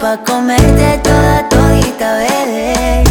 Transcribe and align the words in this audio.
pa' 0.00 0.16
comerte 0.24 0.98
toda 1.02 1.48
todita, 1.48 2.08
bebé. 2.18 3.04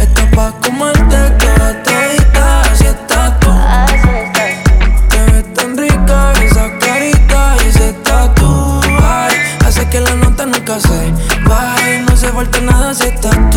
Está 0.00 0.30
pa' 0.34 0.52
comerte 0.60 1.20
toda 1.40 1.82
todita, 1.82 2.62
así 2.62 2.86
estás 2.86 3.40
tú. 3.40 3.50
Te 5.08 5.18
ves 5.32 5.54
tan 5.54 5.76
rica 5.76 6.32
esa 6.44 6.78
carita 6.78 7.56
y 7.64 7.68
ese 7.68 7.92
tatu. 8.04 8.80
Hace 9.66 9.88
que 9.88 10.00
la 10.00 10.14
nota 10.14 10.46
nunca 10.46 10.78
se 10.80 11.12
baje. 11.48 12.04
No 12.08 12.16
se 12.16 12.28
falta 12.28 12.60
nada 12.60 12.94
si 12.94 13.04
estás 13.04 13.38
tú. 13.50 13.55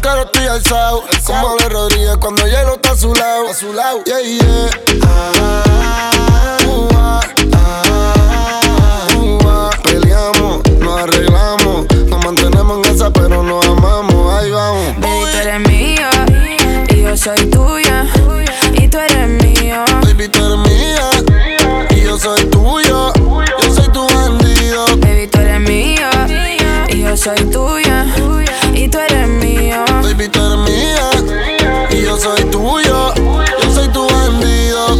Claro 0.00 0.22
estoy 0.22 0.46
alzado. 0.46 1.02
Como 1.24 1.50
Ale 1.50 1.68
Rodríguez 1.68 2.16
cuando 2.18 2.46
hielo 2.46 2.74
está 2.74 2.92
a 2.92 2.96
su 2.96 3.12
lado. 3.14 3.48
A 3.50 3.54
su 3.54 3.72
lado. 3.72 4.02
Yeah, 4.04 4.20
yeah. 4.20 4.70
Ah, 5.04 5.32
ah, 5.40 7.20
ah. 7.54 7.86
Peleamos, 9.82 10.60
nos 10.78 11.00
arreglamos. 11.00 11.86
Nos 12.06 12.24
mantenemos 12.24 12.86
en 12.86 12.94
esa, 12.94 13.10
pero 13.10 13.42
nos 13.42 13.66
amamos. 13.66 14.32
Ahí 14.34 14.50
vamos. 14.50 14.94
Baby, 15.00 15.24
tú 15.32 15.38
eres 15.38 15.60
mío 15.68 16.08
y 16.90 17.02
yo 17.02 17.16
soy 17.16 17.46
tuya. 17.50 18.06
Y 18.74 18.88
tú 18.88 18.98
eres 18.98 19.28
mío. 19.28 19.84
Baby, 20.02 20.28
tú 20.28 20.44
eres 20.44 20.58
mía. 20.58 21.10
Y 21.90 22.02
yo 22.02 22.16
soy 22.18 22.44
tuyo. 22.46 23.12
Yo 23.62 23.74
soy 23.74 23.88
tu 23.92 24.06
bandido. 24.06 24.86
Baby, 24.98 25.26
tú 25.26 25.38
eres 25.40 25.60
mío 25.60 26.08
y 26.88 27.02
yo 27.02 27.16
soy 27.16 27.36
tuya. 27.50 28.06
Y 28.96 28.98
tú 28.98 28.98
eres 28.98 29.28
mío. 29.28 29.84
Baby, 30.02 30.28
tú 30.28 30.40
eres 30.40 30.58
mía. 30.70 31.10
Y 31.90 32.02
yo 32.02 32.16
soy 32.16 32.42
tuyo. 32.44 33.12
Yo 33.62 33.74
soy 33.74 33.88
tu 33.88 34.06
bandido. 34.06 34.98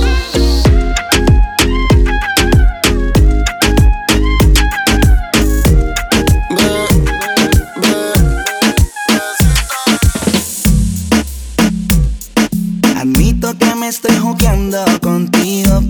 Admito 12.97 13.57
que 13.57 13.75
me 13.77 13.89
estoy 13.89 14.17
jugando 14.19 14.85
contigo. 15.01 15.81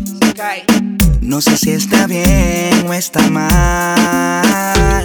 No 1.21 1.41
sé 1.41 1.57
si 1.57 1.71
está 1.71 2.07
bien 2.07 2.87
o 2.89 2.93
está 2.93 3.21
mal. 3.31 5.05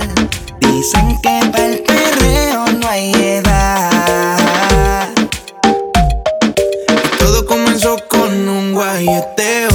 Dicen 0.60 1.20
que 1.24 1.40
para 1.52 1.66
el 1.66 1.80
perreo 1.80 2.51
no 2.82 2.90
hay 2.90 3.12
edad. 3.14 5.10
Todo 7.20 7.46
comenzó 7.46 7.98
con 8.10 8.50
un 8.50 8.74
guayeteo. 8.74 9.71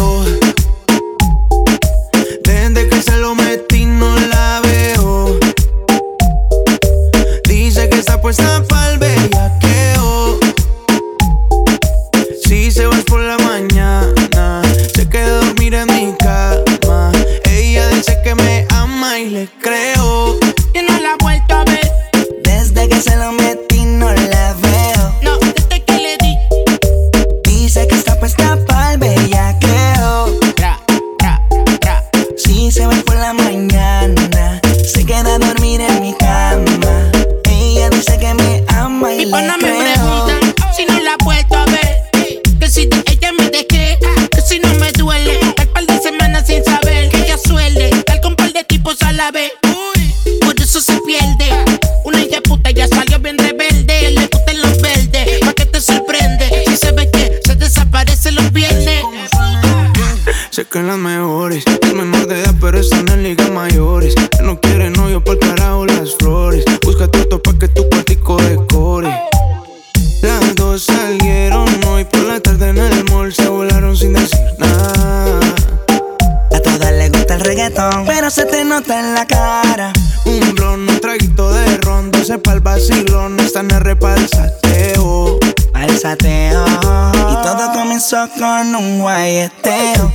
con 88.08 88.76
un 88.76 89.00
guayeteo. 89.00 90.12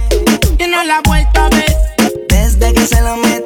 Y 0.58 0.68
no 0.68 0.82
la 0.86 0.98
ha 0.98 1.02
vuelto 1.02 1.42
a 1.42 1.50
ver. 1.50 1.76
Desde 2.30 2.74
que 2.74 2.88
se 2.88 3.02
lo 3.02 3.18
metió 3.18 3.41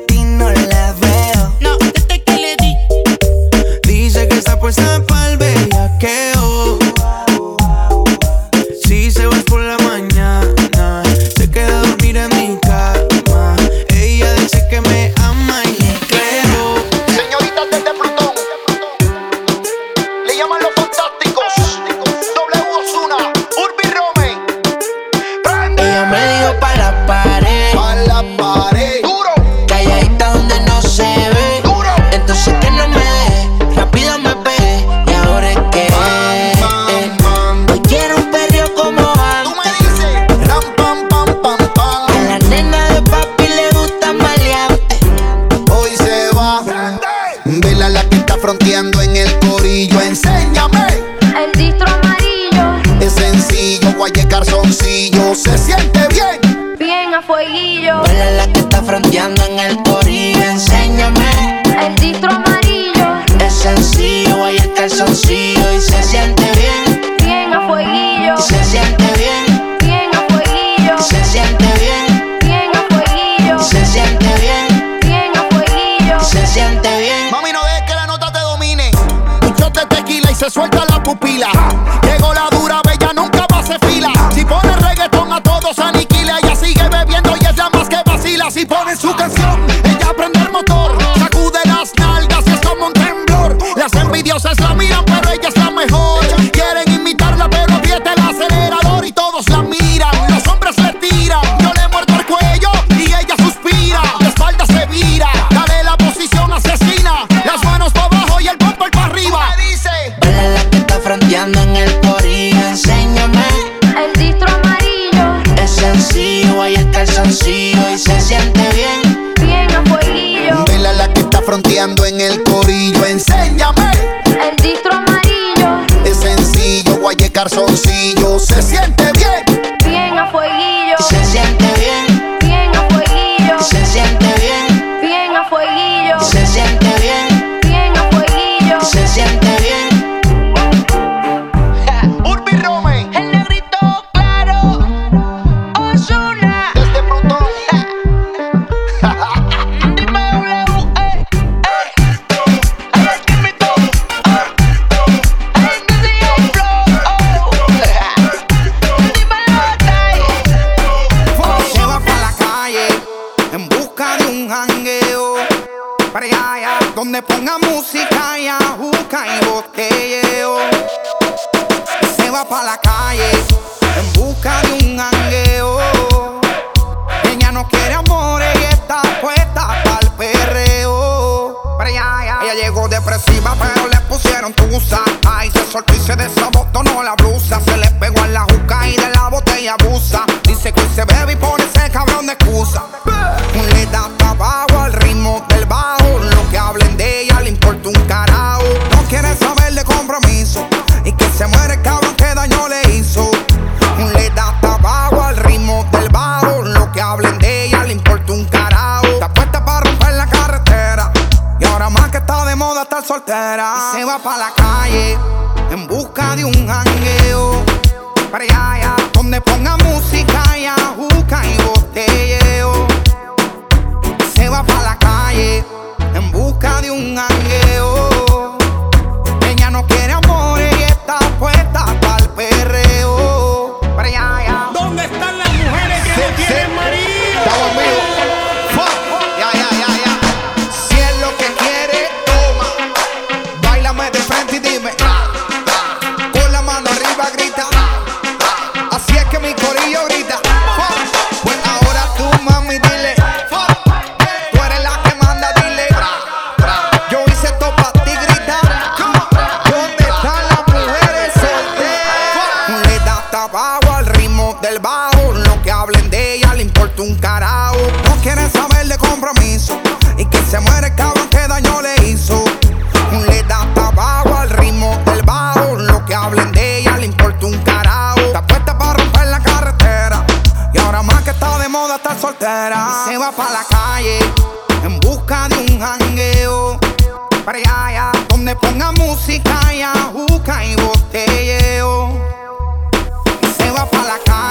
preaya, 218.35 218.95
donde 219.13 219.39
pongan 219.39 219.84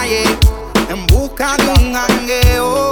en 0.06 1.06
busca 1.06 1.56
de 1.56 1.68
un 1.82 1.94
jangueo. 1.94 2.90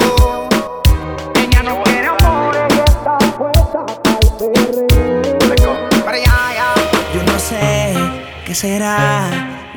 Ella 1.34 1.62
no 1.62 1.82
quiere 1.82 2.06
amores 2.06 2.62
y 2.70 2.78
está 2.78 3.18
puesta 3.36 3.84
para 6.04 6.16
el 6.16 6.24
Yo 7.14 7.22
no 7.24 7.38
sé 7.38 7.94
qué 8.46 8.54
será. 8.54 9.28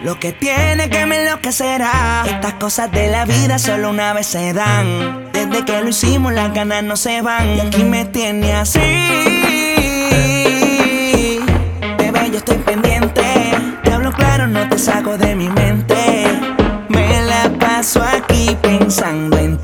Lo 0.02 0.18
que 0.18 0.32
tiene 0.32 0.90
que 0.90 1.06
me 1.06 1.24
enloquecerá. 1.24 2.24
Estas 2.26 2.54
cosas 2.54 2.90
de 2.92 3.10
la 3.10 3.26
vida 3.26 3.60
solo 3.60 3.90
una 3.90 4.14
vez 4.14 4.28
se 4.28 4.54
dan. 4.54 5.32
Desde 5.34 5.66
que 5.66 5.82
lo 5.82 5.90
hicimos, 5.90 6.32
las 6.32 6.54
ganas 6.54 6.84
no 6.84 6.96
se 6.96 7.22
van. 7.22 7.58
Y 7.58 7.60
aquí 7.60 7.84
me 7.84 8.06
tiene 8.06 8.54
así. 8.54 8.80
Bebé, 11.98 12.30
yo 12.32 12.38
estoy 12.38 12.58
pendiente. 12.60 13.24
Te 13.84 13.92
hablo 13.92 14.14
claro, 14.14 14.48
no 14.48 14.70
te 14.70 14.80
saco 14.80 15.18
de 15.18 15.36
mi 15.36 15.50
mente 15.50 15.55
aquí 18.02 18.56
pensando 18.62 19.38
en 19.38 19.55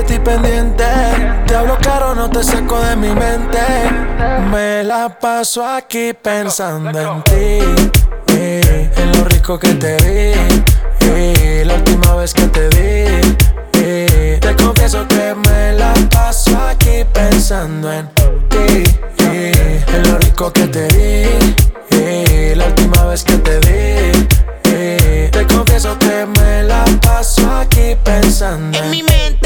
de 0.00 0.14
ti 0.14 0.18
pendiente. 0.18 0.84
Te 1.46 1.56
hablo 1.56 1.76
caro, 1.82 2.14
no 2.14 2.28
te 2.30 2.42
saco 2.42 2.80
de 2.80 2.96
mi 2.96 3.08
mente. 3.08 3.58
Me 4.50 4.82
la 4.84 5.08
paso 5.08 5.66
aquí 5.66 6.12
pensando 6.14 6.98
en 6.98 7.22
ti. 7.24 8.32
Y 8.32 8.60
en 9.00 9.12
lo 9.18 9.24
rico 9.24 9.58
que 9.58 9.74
te 9.74 9.96
di. 9.96 10.32
Y 11.06 11.64
la 11.64 11.74
última 11.74 12.14
vez 12.14 12.32
que 12.32 12.46
te 12.46 12.68
di. 12.70 13.36
Y 13.74 14.40
te 14.40 14.56
confieso 14.56 15.06
que 15.08 15.34
me 15.34 15.72
la 15.72 15.92
paso 16.10 16.56
aquí 16.68 17.04
pensando 17.12 17.92
en 17.92 18.08
ti. 18.48 18.84
Y 19.18 19.52
en 19.94 20.02
lo 20.10 20.18
rico 20.18 20.52
que 20.52 20.66
te 20.66 20.86
di. 20.88 21.56
Y 21.96 22.54
la 22.54 22.66
última 22.66 23.04
vez 23.06 23.24
que 23.24 23.36
te 23.38 23.60
di. 23.60 24.26
Te 25.30 25.46
confieso 25.46 25.98
que 25.98 26.26
me 26.26 26.62
la 26.64 26.84
paso 27.02 27.50
aquí 27.50 27.96
pensando 28.04 28.76
en, 28.78 28.84
en 28.84 28.90
mi 28.90 29.02
mente. 29.02 29.39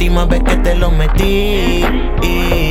última 0.00 0.24
vez 0.24 0.42
que 0.42 0.56
te 0.56 0.74
lo 0.76 0.90
metí. 0.90 2.69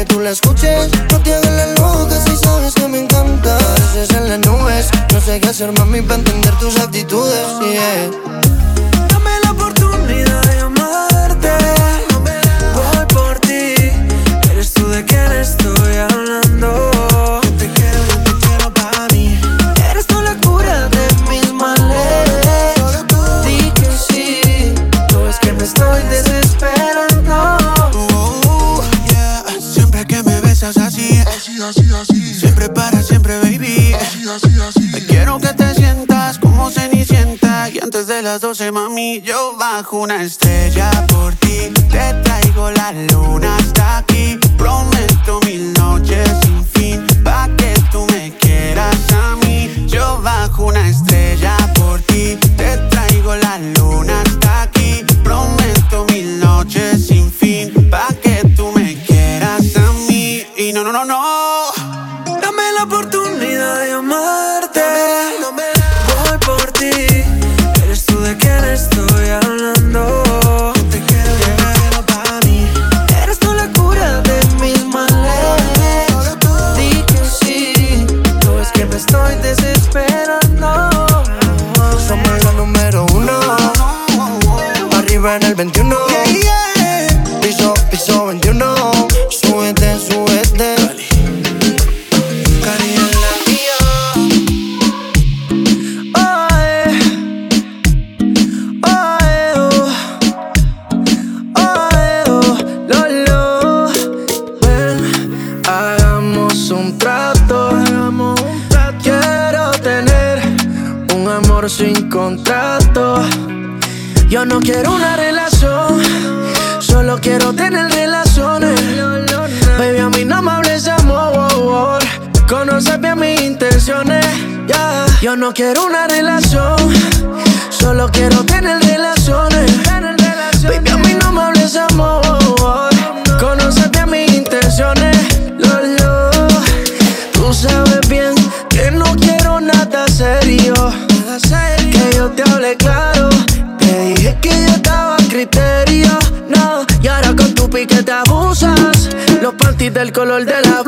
que 0.00 0.14
tú 0.14 0.20
la 0.20 0.30
escuches. 0.30 0.90
No 1.10 1.20
te 1.20 1.34
hagas 1.34 1.52
la 1.52 1.66
loca 1.74 2.16
si 2.24 2.34
sabes 2.36 2.74
que 2.74 2.88
me 2.88 3.00
encanta. 3.00 3.58
Veces 3.94 4.10
en 4.16 4.28
las 4.28 4.38
nubes, 4.46 4.88
no 5.12 5.20
sé 5.20 5.40
qué 5.40 5.48
hacer, 5.48 5.72
mami, 5.78 6.00
para 6.00 6.16
entender 6.16 6.54
tus 6.58 6.78
actitudes. 6.78 7.46
Yeah. 7.60 8.10
Dame 9.08 9.30
la 9.44 9.50
oportunidad 9.50 10.49
mami, 38.68 39.22
yo 39.22 39.56
bajo 39.58 39.96
una 39.96 40.22
estrella 40.22 40.90
por 41.06 41.34
ti. 41.36 41.72
Te 41.90 42.12
traigo 42.22 42.70
la 42.70 42.92
luna. 42.92 43.56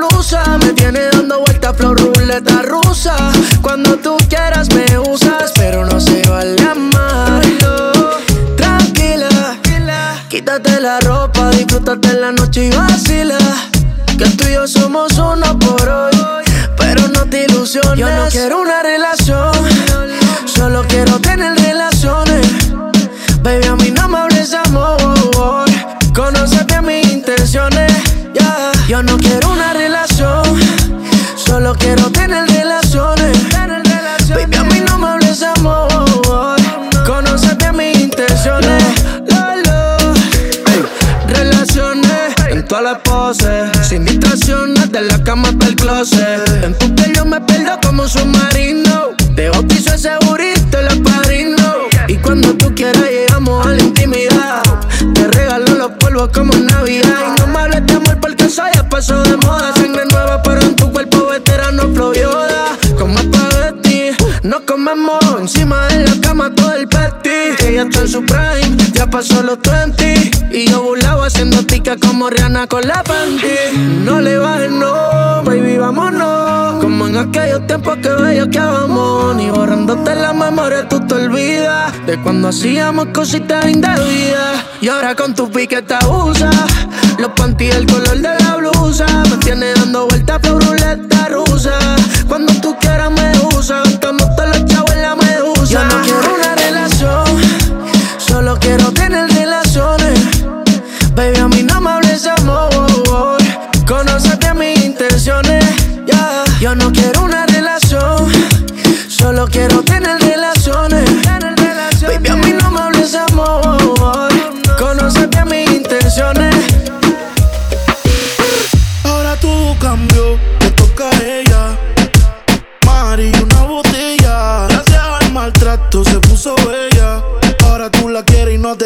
blusa. 0.09 0.59
Me 0.59 0.73
tiene 0.73 1.01
dando 1.12 1.41
vuelta 1.41 1.73
flor 1.75 1.99
ruleta 2.01 2.62
rusa. 2.62 3.15
Cuando 3.61 3.97
tú 3.97 4.17
quieras 4.29 4.69
me 4.75 4.99
usas, 4.99 5.53
pero 5.55 5.85
no 5.85 6.01
se 6.01 6.23
vale 6.29 6.57
amarlo. 6.62 7.93
Tranquila, 8.57 9.59
quítate 10.29 10.81
la 10.81 11.01
ropa, 11.01 11.51
disfrútate 11.51 12.15
la 12.15 12.33
noche 12.33 12.67
y 12.67 12.71
vacila. 12.71 13.38
Que 14.19 14.27
tú 14.31 14.45
y 14.49 14.55
yo 14.55 14.67
somos 14.67 15.12
uno 15.19 15.59
por 15.59 15.88
hoy, 15.88 16.45
pero 16.77 17.09
no 17.09 17.25
te 17.27 17.45
ilusiones. 17.45 17.99
Yo 17.99 18.11
no 18.11 18.29
quiero 18.29 18.61
una 18.61 18.83
relación, 18.83 19.53
solo 20.47 20.85
quiero 20.88 21.19
tener 21.21 21.57
relaciones. 21.59 22.47
Baby, 23.43 23.67
a 23.67 23.77
mí 23.77 23.91
no 23.91 24.09
me 24.09 24.19
hables 24.19 24.55
amor. 24.55 25.69
Conócete 26.15 26.81
mis 26.83 27.11
intenciones, 27.11 27.91
yeah. 28.35 28.71
Yo 28.87 29.03
no 29.03 29.17
quiero 29.17 29.52
la 42.83 42.99
pose. 42.99 43.71
Sin 43.88 44.05
distracciones 44.05 44.90
de 44.90 45.03
la 45.03 45.23
cama 45.23 45.49
hasta 45.49 45.66
el 45.66 45.77
closet. 45.77 46.64
En 46.64 46.77
tu 46.79 46.95
piel 46.95 47.12
me 47.25 47.40
pierdo 47.40 47.79
como 47.85 48.03
un 48.03 48.09
submarino. 48.09 49.11
Te 49.37 49.49
bautizo 49.51 49.95
ese 49.95 50.11
burrito 50.27 50.79
el 50.79 51.03
padrino. 51.03 51.88
Y 52.09 52.16
cuando 52.16 52.53
tú 52.55 52.75
quieras 52.75 53.05
llegamos 53.11 53.66
a 53.66 53.71
la 53.71 53.83
intimidad. 53.83 54.62
Te 55.14 55.27
regalo 55.29 55.75
los 55.75 55.92
polvos 55.92 56.31
como 56.35 56.53
en 56.55 56.66
Navidad. 56.66 57.21
Y 57.29 57.40
no 57.40 57.47
me 57.47 57.59
hables 57.61 57.87
de 57.87 57.95
amor 57.95 58.18
porque 58.21 58.45
eso 58.45 58.62
ya 58.75 58.88
pasó 58.88 59.23
de 59.23 59.37
moda. 59.37 59.73
Sangre 59.77 60.05
nueva, 60.11 60.42
pero 60.42 60.61
en 60.61 60.75
tu 60.75 60.90
cuerpo 60.92 61.27
veterano 61.29 61.85
floyoda. 61.95 62.77
Como 62.99 63.18
espagueti, 63.18 64.11
nos 64.42 64.62
comemos 64.62 65.21
encima 65.40 65.87
de 65.88 66.05
la 66.05 66.21
cama 66.21 66.53
todo 66.55 66.75
el 66.75 66.82
pasó 69.12 69.42
los 69.42 69.59
20 69.61 70.31
y 70.53 70.71
yo 70.71 70.83
burlaba 70.83 71.27
haciendo 71.27 71.64
tica 71.66 71.97
como 71.97 72.31
Rihanna 72.31 72.66
con 72.66 72.87
la 72.88 73.03
panty. 73.05 73.47
No 74.05 74.21
le 74.21 74.38
bajes, 74.38 74.71
no, 74.71 75.42
baby, 75.45 75.77
vámonos. 75.77 76.83
Como 76.83 77.07
en 77.09 77.18
aquellos 77.18 77.66
tiempos 77.66 77.99
que 77.99 78.09
bello 78.09 78.49
que 78.49 78.59
vamos. 78.59 79.37
Ni 79.37 79.51
borrándote 79.51 80.14
la 80.14 80.33
memoria 80.33 80.88
tú 80.88 80.99
te 81.07 81.14
olvidas 81.14 81.92
de 82.07 82.21
cuando 82.23 82.49
hacíamos 82.49 83.09
cositas 83.12 83.66
indebidas. 83.68 84.64
Y 84.81 84.88
ahora 84.88 85.14
con 85.14 85.35
tu 85.35 85.51
piqueta 85.51 85.99
usa 86.09 86.51
los 87.18 87.33
panty 87.33 87.68
el 87.68 87.87
color 87.87 88.16
de 88.16 88.35
la 88.42 88.57
blusa. 88.57 89.07
Me 89.31 89.37
tiene 89.45 89.75
dando 89.75 90.07
vueltas 90.09 90.40
por 90.40 90.64
ruleta 90.64 91.29
rusa. 91.29 91.79
Cuando 92.29 92.53
tú 92.62 92.75
quieras 92.81 93.11
me 93.11 93.22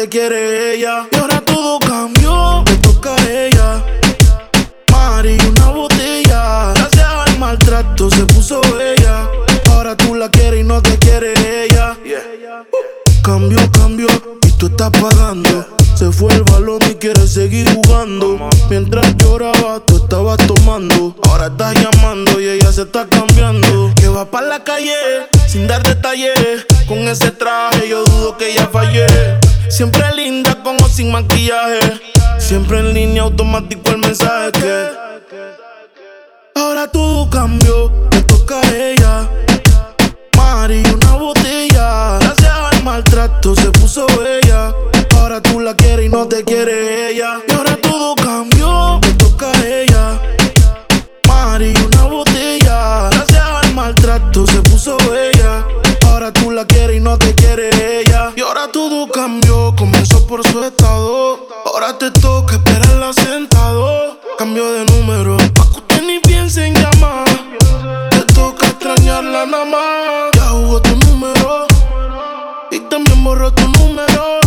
quiere 0.09 0.75
ella. 0.75 1.07
Y 1.11 1.15
ahora 1.17 1.41
todo 1.41 1.79
cambió, 1.79 2.63
te 2.65 2.75
toca 2.77 3.15
a 3.15 3.29
ella. 3.29 3.83
Mari, 4.91 5.37
una 5.49 5.69
botella. 5.69 6.73
Gracias 6.75 7.05
al 7.05 7.39
maltrato 7.39 8.09
se 8.09 8.25
puso 8.25 8.61
bella. 8.75 9.29
Ahora 9.71 9.95
tú 9.95 10.15
la 10.15 10.29
quieres 10.29 10.61
y 10.61 10.63
no 10.63 10.81
te 10.81 10.97
quiere 10.97 11.33
ella. 11.65 11.97
Cambio, 13.21 13.59
cambio, 13.71 14.07
y 14.43 14.51
tú 14.51 14.67
estás 14.67 14.91
pagando. 14.91 15.76
Se 15.97 16.11
fue 16.11 16.31
el 16.31 16.43
balón 16.43 16.77
y 16.91 16.93
quieres 16.93 17.33
seguir 17.33 17.67
jugando. 17.73 18.37
Mientras 18.69 19.17
lloraba, 19.17 19.79
tú 19.83 19.97
estabas 19.97 20.37
tomando. 20.45 21.15
Ahora 21.23 21.47
estás 21.47 21.73
llamando 21.73 22.39
y 22.39 22.47
ella 22.47 22.71
se 22.71 22.83
está 22.83 23.07
cambiando. 23.07 23.91
Que 23.95 24.07
va 24.07 24.29
para 24.29 24.45
la 24.45 24.63
calle 24.63 24.93
sin 25.47 25.65
dar 25.65 25.81
detalles. 25.81 26.67
Con 26.87 26.99
ese 26.99 27.31
traje 27.31 27.89
yo 27.89 28.03
dudo 28.03 28.37
que 28.37 28.51
ella 28.51 28.69
fallé. 28.71 29.07
Siempre 29.69 30.03
linda 30.15 30.61
como 30.63 30.87
sin 30.87 31.11
maquillaje. 31.11 31.79
Siempre 32.37 32.77
en 32.77 32.93
línea 32.93 33.23
automático 33.23 33.89
el 33.89 33.97
mensaje 33.97 34.51
que. 34.51 34.89
Ahora 36.53 36.91
todo 36.91 37.27
cambió, 37.31 37.91
te 38.11 38.21
toca 38.21 38.61
a 38.61 38.75
ella. 38.75 39.27
Mari, 40.35 40.83
una 40.93 41.15
botella. 41.15 42.19
Gracias 42.19 42.51
al 42.51 42.83
maltrato 42.83 43.55
se 43.55 43.71
puso 43.71 44.05
bella. 44.19 44.75
Ahora 45.37 45.51
tú 45.51 45.59
la 45.59 45.75
quieres 45.75 46.07
y 46.07 46.09
no 46.09 46.27
te 46.27 46.43
quiere 46.43 47.11
ella. 47.11 47.39
Y 47.47 47.51
ahora 47.51 47.77
todo 47.79 48.15
cambió, 48.15 48.99
te 49.03 49.13
toca 49.13 49.51
a 49.51 49.67
ella. 49.67 50.19
Mari, 51.27 51.75
una 51.85 52.05
botella. 52.05 53.09
Gracias 53.11 53.43
al 53.43 53.71
maltrato 53.75 54.47
se 54.47 54.59
puso 54.63 54.97
bella. 54.97 55.63
Ahora 56.07 56.33
tú 56.33 56.49
la 56.49 56.65
quieres 56.65 56.97
y 56.97 56.99
no 56.99 57.19
te 57.19 57.35
quiere 57.35 57.69
ella. 57.99 58.31
Y 58.35 58.41
ahora 58.41 58.71
todo 58.71 59.07
cambió, 59.11 59.75
comenzó 59.77 60.25
por 60.25 60.41
su 60.47 60.63
estado. 60.63 61.47
Ahora 61.65 61.95
te 61.99 62.09
toca 62.09 62.55
esperarla 62.55 63.13
sentado. 63.13 64.17
Cambio 64.39 64.71
de 64.71 64.85
número, 64.85 65.37
pa' 65.53 65.69
que 65.69 65.77
usted 65.77 66.01
ni 66.01 66.17
piense 66.17 66.65
en 66.65 66.73
llamar. 66.73 67.27
Te 68.09 68.33
toca 68.33 68.65
extrañarla 68.65 69.45
nada 69.45 69.65
más. 69.65 70.31
Ya 70.33 70.45
jugó 70.49 70.81
tu 70.81 70.95
número 70.95 71.67
y 72.71 72.79
también 72.89 73.23
borró 73.23 73.53
tu 73.53 73.67
número. 73.67 74.46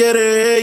Quieres 0.00 0.59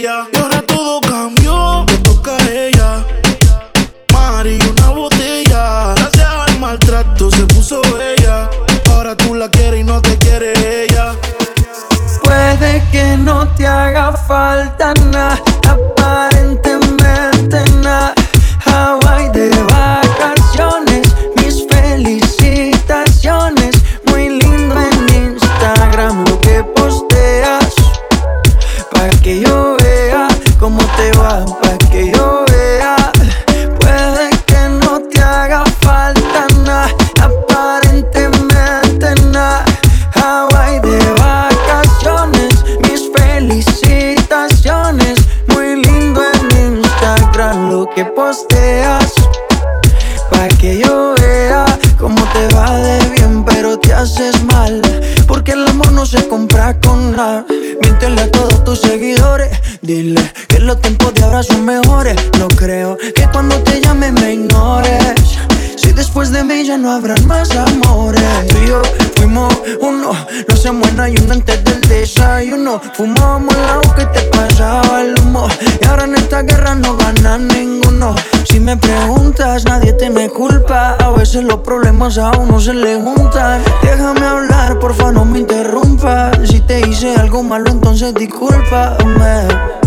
que 60.48 60.60
los 60.60 60.80
tiempos 60.82 61.14
de 61.14 61.24
ahora 61.24 61.44
son 61.44 61.66
mejores. 61.66 62.16
No 62.40 62.48
creo 62.48 62.98
que 62.98 63.28
cuando 63.32 63.56
te 63.64 63.82
llame 63.82 64.12
me 64.12 64.34
ignores. 64.34 65.38
Si 65.76 65.92
después 65.92 66.32
de 66.32 66.44
mí 66.44 66.66
ya 66.66 66.78
no 66.78 66.92
habrán 66.92 67.26
más 67.28 67.52
amores. 67.56 68.48
Tú 68.50 68.58
y 68.64 68.68
yo 68.68 68.82
fuimos 69.16 69.54
uno, 69.80 70.12
no 70.48 70.56
se 70.56 70.72
muera 70.72 71.10
y 71.10 71.16
uno 71.18 71.34
antes 71.34 71.64
del 71.64 71.82
desayuno. 71.82 72.82
Fumábamos 72.94 73.56
el 73.56 73.66
agua 73.66 73.96
que 73.96 74.06
te 74.08 74.22
pasaba 74.36 75.02
el 75.02 75.16
humo. 75.20 75.48
Y 75.82 75.86
ahora 75.86 76.06
en 76.06 76.16
esta 76.16 76.42
guerra 76.42 76.76
no 76.76 76.98
gana 76.98 77.38
ninguno. 77.38 78.16
Si 78.46 78.60
me 78.60 78.78
preguntas, 78.78 79.66
nadie 79.66 79.94
te 79.94 80.10
me 80.10 80.30
culpa. 80.30 80.96
A 81.00 81.12
veces 81.12 81.44
los 81.44 81.60
problemas 81.60 82.18
a 82.18 82.32
uno 82.32 82.60
se 82.60 82.74
le 82.74 82.96
juntan. 82.96 83.62
Déjame 83.84 84.26
hablar, 84.26 84.80
porfa, 84.80 85.12
no 85.12 85.26
me 85.26 85.40
interrumpas. 85.40 86.38
Si 86.50 86.60
te 86.62 86.88
hice 86.88 87.16
algo 87.16 87.44
malo, 87.44 87.70
entonces 87.70 88.14
discúlpame. 88.14 89.87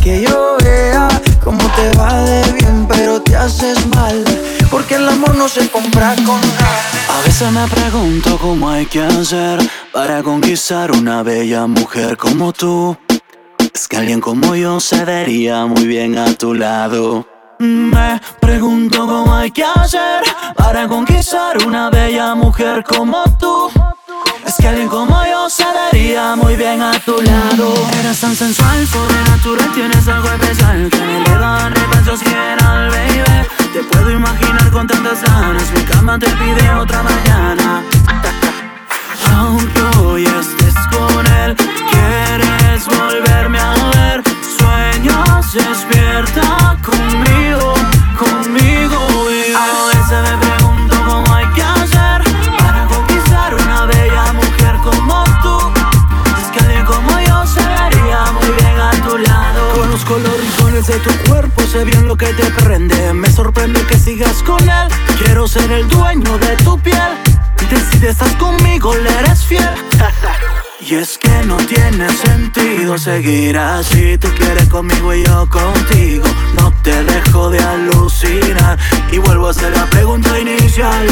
que 0.00 0.22
yo 0.22 0.56
vea 0.62 1.08
cómo 1.42 1.58
te 1.76 1.96
va 1.96 2.22
de 2.22 2.52
bien, 2.52 2.86
pero 2.88 3.20
te 3.20 3.36
haces 3.36 3.86
mal. 3.94 4.24
Porque 4.70 4.96
el 4.96 5.08
amor 5.08 5.34
no 5.36 5.48
se 5.48 5.68
compra 5.68 6.14
con 6.16 6.40
nada. 6.40 7.18
A 7.18 7.26
veces 7.26 7.50
me 7.52 7.66
pregunto 7.68 8.38
cómo 8.38 8.68
hay 8.70 8.86
que 8.86 9.02
hacer 9.02 9.58
para 9.92 10.22
conquistar 10.22 10.92
una 10.92 11.22
bella 11.22 11.66
mujer 11.66 12.16
como 12.16 12.52
tú. 12.52 12.96
Es 13.74 13.88
que 13.88 13.96
alguien 13.96 14.20
como 14.20 14.54
yo 14.54 14.80
se 14.80 15.04
vería 15.04 15.66
muy 15.66 15.86
bien 15.86 16.18
a 16.18 16.32
tu 16.34 16.54
lado. 16.54 17.26
Me 17.58 18.20
pregunto 18.40 19.06
cómo 19.06 19.34
hay 19.34 19.50
que 19.50 19.64
hacer 19.64 20.22
para 20.56 20.86
conquistar 20.86 21.66
una 21.66 21.90
bella 21.90 22.34
mujer 22.34 22.84
como 22.84 23.24
tú. 23.38 23.70
Es 24.48 24.54
que 24.54 24.66
alguien 24.66 24.88
como 24.88 25.22
yo 25.26 25.50
se 25.50 25.66
vería 25.92 26.34
muy 26.34 26.56
bien 26.56 26.80
a 26.80 26.92
tu 27.00 27.20
lado. 27.20 27.74
Eres 28.00 28.18
tan 28.18 28.34
sensual, 28.34 28.86
sobrenatural, 28.86 29.72
tienes 29.74 30.08
algo 30.08 30.26
especial 30.26 30.88
que 30.88 30.96
me 30.96 31.18
eleva 31.18 31.68
repasos 31.68 32.22
general, 32.22 32.88
baby. 32.88 33.46
Te 33.74 33.84
puedo 33.84 34.10
imaginar 34.10 34.70
con 34.70 34.86
tantas 34.86 35.22
ganas, 35.22 35.70
mi 35.72 35.82
cama 35.82 36.18
te 36.18 36.30
pide 36.30 36.70
otra 36.70 37.02
mañana. 37.02 37.82
Aunque 39.36 39.82
hoy 39.98 40.24
estés 40.24 40.74
con 40.96 41.26
él, 41.26 41.54
quieres 41.90 42.86
volverme 42.86 43.58
a 43.58 43.74
ver. 43.96 44.22
Sueños, 44.56 45.52
despierta 45.52 46.74
conmigo, 46.82 47.74
conmigo. 48.16 48.98
Y 49.30 49.52
a 49.52 49.88
veces 49.92 50.22
me 50.22 50.38
pregunto 50.38 50.67
de 60.86 60.98
tu 61.00 61.10
cuerpo, 61.28 61.62
sé 61.62 61.84
bien 61.84 62.06
lo 62.06 62.16
que 62.16 62.26
te 62.26 62.44
prende. 62.62 63.12
Me 63.12 63.28
sorprende 63.32 63.80
que 63.86 63.98
sigas 63.98 64.44
con 64.44 64.62
él. 64.62 64.88
Quiero 65.24 65.48
ser 65.48 65.70
el 65.72 65.88
dueño 65.88 66.38
de 66.38 66.56
tu 66.58 66.78
piel. 66.78 67.18
Y 67.60 67.96
si 67.98 68.06
estás 68.06 68.32
conmigo, 68.36 68.94
le 68.94 69.10
eres 69.18 69.44
fiel. 69.44 69.68
Y 70.80 70.94
es 70.94 71.18
que 71.18 71.44
no 71.44 71.56
tiene 71.56 72.08
sentido 72.08 72.96
seguir 72.96 73.58
así. 73.58 74.16
Tú 74.18 74.28
quieres 74.38 74.68
conmigo 74.68 75.12
y 75.12 75.24
yo 75.24 75.48
contigo. 75.50 76.24
No 76.54 76.72
te 76.82 77.02
dejo 77.04 77.50
de 77.50 77.58
alucinar. 77.58 78.78
Y 79.10 79.18
vuelvo 79.18 79.48
a 79.48 79.50
hacer 79.50 79.76
la 79.76 79.84
pregunta 79.86 80.38
inicial. 80.38 81.06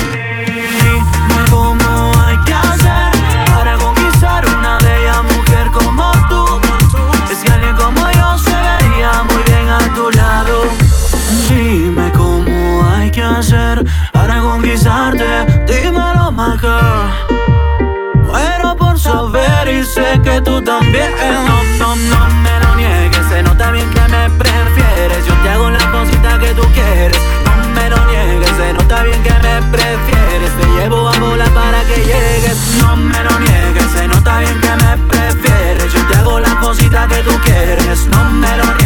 Que 31.96 32.04
llegues. 32.04 32.58
No 32.78 32.96
me 32.96 33.22
lo 33.24 33.38
niegues. 33.40 33.90
Se 33.92 34.06
nota 34.08 34.38
bien 34.38 34.60
que 34.60 34.76
me 34.84 34.96
prefieres. 35.08 35.92
Yo 35.92 36.06
te 36.06 36.16
hago 36.16 36.40
la 36.40 36.58
cosita 36.60 37.06
que 37.08 37.22
tú 37.22 37.32
quieres. 37.44 38.06
No 38.08 38.24
me 38.30 38.56
lo 38.56 38.64
niegues. 38.64 38.85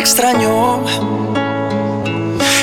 Extraño. 0.00 0.82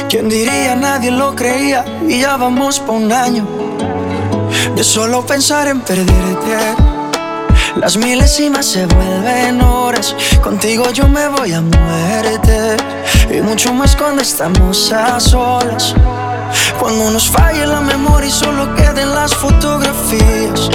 ¿Quién 0.10 0.28
diría? 0.28 0.76
Nadie 0.76 1.12
lo 1.12 1.36
creía 1.36 1.86
y 2.08 2.22
ya 2.22 2.36
vamos 2.36 2.80
por 2.80 2.96
un 2.96 3.12
año. 3.12 3.46
De 4.76 4.84
solo 4.84 5.26
pensar 5.26 5.68
en 5.68 5.82
perderte. 5.82 6.58
Las 7.76 7.96
milésimas 7.96 8.66
se 8.66 8.88
vuelven 8.88 9.62
horas. 9.62 10.16
Contigo 10.42 10.92
yo 10.92 11.08
me 11.08 11.28
voy 11.28 11.54
a 11.54 11.62
muerte. 11.62 12.78
Y 13.30 13.42
mucho 13.42 13.72
más 13.72 13.96
cuando 13.96 14.24
estamos 14.24 14.92
a 14.92 15.20
solas. 15.20 15.94
Cuando 16.80 17.12
nos 17.12 17.30
falle 17.30 17.68
la 17.68 17.82
memoria 17.82 18.30
y 18.30 18.32
solo 18.32 18.74
queden 18.76 19.14
las 19.14 19.36
fotografías. 19.36 20.70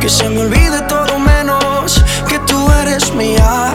Que 0.00 0.08
se 0.08 0.28
me 0.28 0.40
olvide 0.40 0.80
todo 0.88 1.18
menos 1.18 2.02
que 2.28 2.38
tú 2.40 2.68
eres 2.82 3.14
mía. 3.14 3.74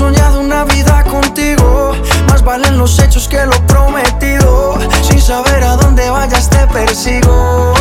soñado 0.00 0.40
una 0.40 0.64
vida 0.64 1.04
contigo. 1.04 1.92
Más 2.26 2.42
valen 2.42 2.78
los 2.78 2.98
hechos 3.00 3.28
que 3.28 3.44
lo 3.44 3.58
prometido. 3.66 4.78
Sin 5.02 5.20
saber 5.20 5.62
a 5.62 5.76
dónde 5.76 6.08
vayas 6.08 6.48
te 6.48 6.66
persigo. 6.68 7.74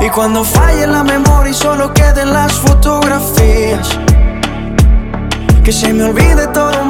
Y 0.00 0.08
cuando 0.10 0.42
falle 0.42 0.88
la 0.88 1.04
memoria 1.04 1.52
y 1.52 1.54
solo 1.54 1.94
queden 1.94 2.32
las 2.32 2.52
fotografías. 2.54 3.96
Que 5.62 5.72
se 5.72 5.92
me 5.92 6.02
olvide 6.02 6.48
todo 6.48 6.89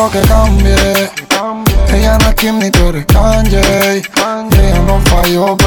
Creo 0.00 0.10
que 0.12 0.28
cambie. 0.28 1.10
Ella 1.92 2.16
no 2.16 2.28
es 2.30 2.34
Kim 2.36 2.58
ni 2.58 2.70
tú 2.70 2.88
eres 2.88 3.04
Kanye. 3.04 3.60
Ella 3.98 4.78
no 4.86 4.98
falló, 5.10 5.58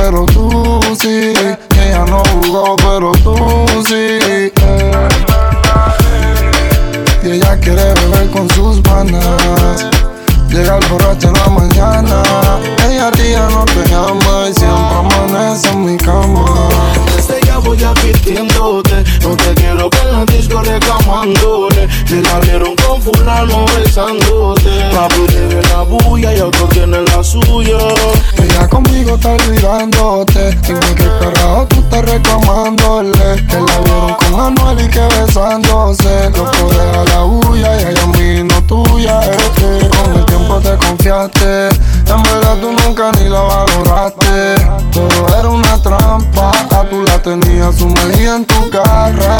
Todo 44.91 45.39
era 45.39 45.49
una 45.49 45.81
trampa. 45.81 46.51
A 46.71 46.83
tú 46.89 47.01
la 47.01 47.19
tenías 47.21 47.75
sumergida 47.75 48.35
en 48.35 48.45
tu 48.45 48.69
garra. 48.69 49.37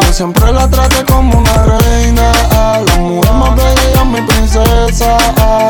Y 0.00 0.06
yo 0.06 0.12
siempre 0.12 0.52
la 0.52 0.68
traté 0.68 1.04
como 1.04 1.38
una 1.38 1.64
reina. 1.64 2.32
La 2.86 2.96
mujer 2.98 3.32
más 3.32 3.56
bella 3.56 4.04
mi 4.04 4.20
princesa. 4.22 5.16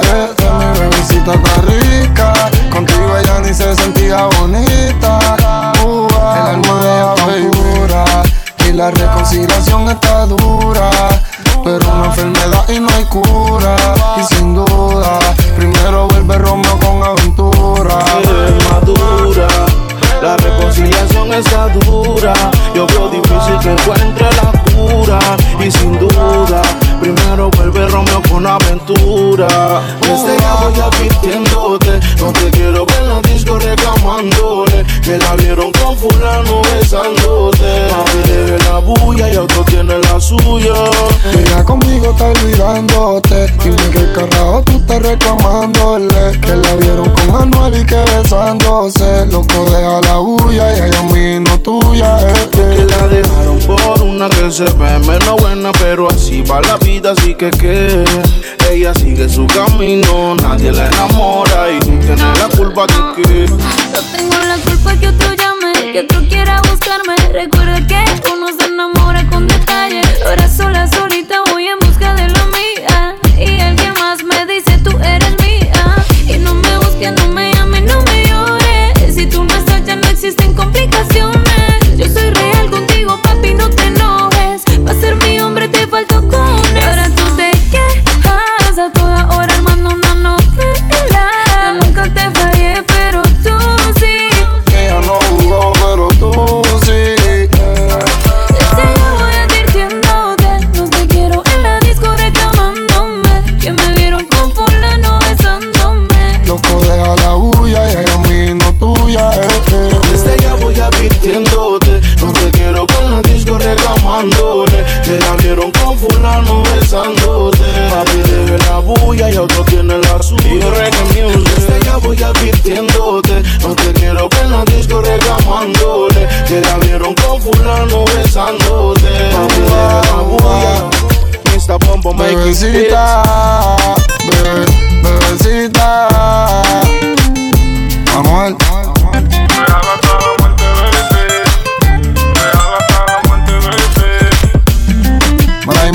Eh, 0.03 0.29
mi 0.59 0.81
bebecita 0.81 1.35
está 1.35 1.63
rica. 1.63 2.33
Contigo 2.71 3.17
ella 3.19 3.41
ni 3.41 3.55
se 3.55 3.75
sentía 3.75 4.27
bonita. 4.39 5.73
El 5.83 6.17
alma 6.23 6.75
de 6.81 6.99
ella 6.99 7.51
pura. 7.51 8.05
Y 8.67 8.73
la 8.73 8.91
reconciliación 8.91 9.89
está 9.89 10.27
dura. 10.27 10.91
Pero 11.65 11.93
una 11.95 12.07
enfermedad 12.07 12.69
y 12.69 12.81
no 12.81 12.89
hay 12.91 13.05
cura. 13.05 13.77
Y 14.19 14.35
sin 14.35 14.55
duda, 14.55 14.72
está 21.39 21.69
dura. 21.69 22.35
Yo 22.75 22.87
veo 22.87 23.09
difícil 23.09 23.59
que 23.61 23.71
encuentre 23.71 24.27
la 24.37 24.53
cura 24.73 25.19
Y 25.61 25.71
sin 25.71 25.99
duda 25.99 26.63
Primero 27.03 27.51
vuelve 27.57 27.89
Romeo 27.89 28.23
con 28.31 28.47
aventura 28.47 29.83
Desde 30.01 30.39
ya 30.41 30.55
voy 30.55 30.81
advirtiéndote 30.81 31.99
No 32.21 32.33
te 32.33 32.49
quiero 32.53 32.87
ver 32.87 32.97
en 33.03 33.09
la 33.09 33.21
disco 33.23 33.59
reclamándole 33.59 34.85
Que 35.03 35.19
la 35.19 35.35
vieron 35.35 35.73
con 35.73 35.97
fulano 35.99 36.63
besándote 36.63 37.89
Papi 37.91 38.65
la 38.69 38.79
bulla 38.79 39.33
y 39.33 39.37
otro 39.37 39.65
tiene 39.65 39.99
la 39.99 40.21
suya 40.21 40.75
Ella 41.37 41.65
conmigo 41.65 42.11
está 42.13 42.27
olvidándote. 42.27 43.47
Dime 43.63 43.91
que 43.91 44.13
carajo 44.13 44.63
tú 44.65 44.73
estás 44.73 45.03
reclamándole. 45.03 46.41
Que 46.41 46.57
la 46.57 46.75
vieron 46.77 47.11
con 47.11 47.43
Anuel 47.43 47.81
y 47.81 47.85
que 47.85 47.97
besándose. 47.97 49.27
Loco, 49.27 49.65
deja 49.71 50.01
la 50.03 50.17
bulla 50.19 50.77
y 50.77 50.81
ella 50.83 51.03
mí 51.13 51.41
no 51.41 51.59
tuya. 51.61 52.19
eh, 52.21 52.49
Que 52.53 52.85
la 52.85 53.09
dejaron 53.09 53.59
por 53.61 54.02
que 54.29 54.51
se 54.51 54.65
ve 54.65 54.99
menos 55.01 55.41
buena, 55.41 55.73
pero 55.73 56.09
así 56.09 56.43
va 56.43 56.61
la 56.61 56.77
vida, 56.79 57.13
así 57.13 57.35
que 57.35 57.51
que 57.51 58.05
ella 58.71 58.95
sigue 58.95 59.29
su 59.29 59.47
camino, 59.47 60.35
nadie 60.37 60.73
la 60.73 60.87
enamora 60.89 61.71
y 61.71 61.79
tú 61.81 61.99
tienes 61.99 62.39
la 62.39 62.49
culpa 62.57 62.87
de 62.87 63.23
que 63.23 63.47
Yo 63.47 63.57
tengo 64.17 64.37
la 64.47 64.57
culpa 64.65 64.97
que 64.97 65.09
otro 65.09 65.35
llame, 65.35 65.93
que 65.93 66.01
otro 66.01 66.23
quiera 66.29 66.61
buscarme. 66.71 67.17
Recuerda 67.33 67.87
que 67.87 68.05
uno 68.33 68.47
se 68.59 68.62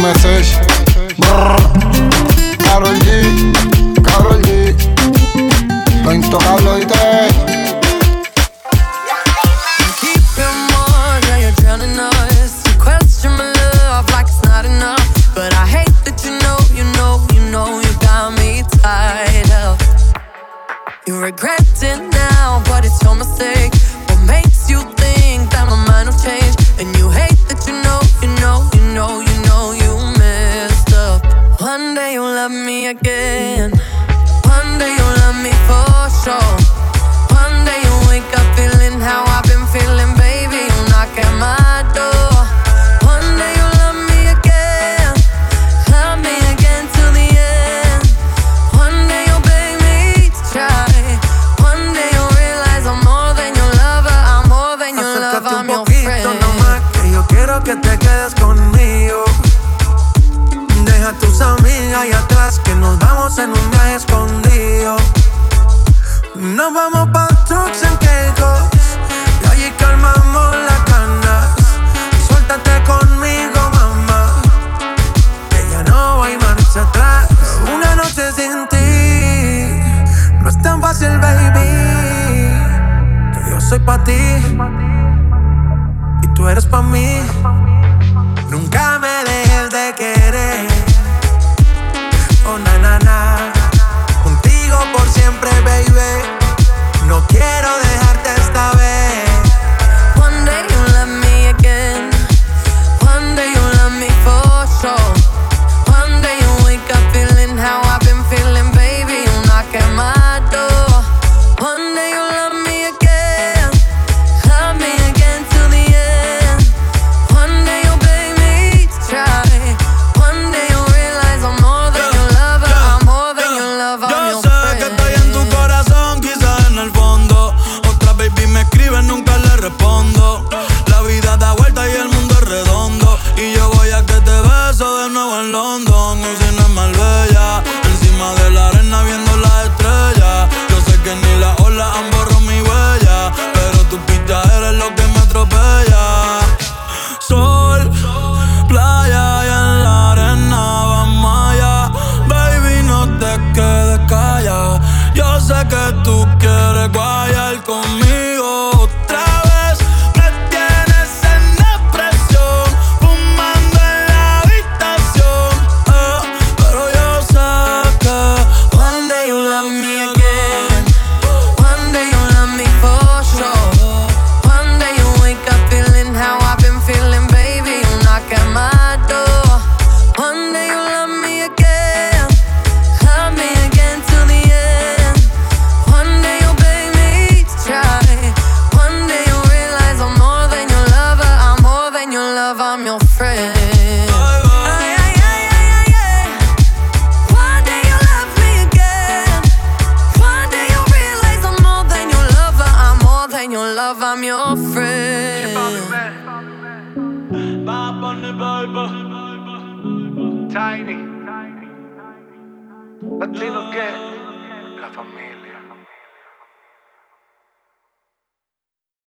maçãs. 0.07 0.56